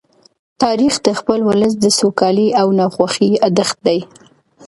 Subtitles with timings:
[0.63, 3.99] تاریخ د خپل ولس د سوکالۍ او ناخوښۍ يادښت دی.